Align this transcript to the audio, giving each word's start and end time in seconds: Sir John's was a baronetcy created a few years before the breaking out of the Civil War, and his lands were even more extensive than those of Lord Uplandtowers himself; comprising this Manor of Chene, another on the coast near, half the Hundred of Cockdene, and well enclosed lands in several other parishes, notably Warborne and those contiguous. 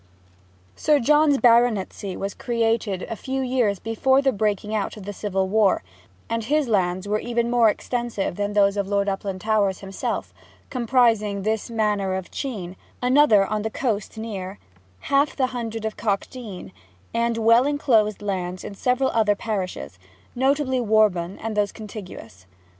Sir 0.75 0.97
John's 0.99 1.33
was 1.33 1.37
a 1.37 1.41
baronetcy 1.41 2.17
created 2.39 3.03
a 3.03 3.15
few 3.15 3.43
years 3.43 3.77
before 3.77 4.19
the 4.19 4.31
breaking 4.31 4.73
out 4.73 4.97
of 4.97 5.05
the 5.05 5.13
Civil 5.13 5.47
War, 5.47 5.83
and 6.27 6.43
his 6.45 6.67
lands 6.67 7.07
were 7.07 7.19
even 7.19 7.51
more 7.51 7.69
extensive 7.69 8.35
than 8.35 8.53
those 8.53 8.77
of 8.77 8.87
Lord 8.87 9.07
Uplandtowers 9.07 9.81
himself; 9.81 10.33
comprising 10.71 11.43
this 11.43 11.69
Manor 11.69 12.15
of 12.15 12.31
Chene, 12.31 12.75
another 12.99 13.45
on 13.45 13.61
the 13.61 13.69
coast 13.69 14.17
near, 14.17 14.57
half 15.01 15.35
the 15.35 15.45
Hundred 15.45 15.85
of 15.85 15.97
Cockdene, 15.97 16.71
and 17.13 17.37
well 17.37 17.67
enclosed 17.67 18.23
lands 18.23 18.63
in 18.63 18.73
several 18.73 19.11
other 19.11 19.35
parishes, 19.35 19.99
notably 20.33 20.79
Warborne 20.81 21.37
and 21.37 21.55
those 21.55 21.71
contiguous. 21.71 22.47